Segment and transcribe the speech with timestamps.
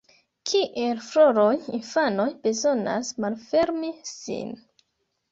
[0.51, 1.49] Kiel floroj,
[1.79, 4.57] infanoj bezonas ‘malfermi’ sin.